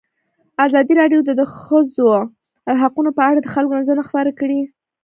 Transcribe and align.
ازادي 0.65 0.93
راډیو 1.01 1.19
د 1.25 1.29
د 1.39 1.41
ښځو 1.59 2.07
حقونه 2.81 3.09
په 3.17 3.21
اړه 3.29 3.39
د 3.41 3.47
خلکو 3.53 3.77
نظرونه 3.79 4.03
خپاره 4.09 4.31
کړي. 4.39 4.59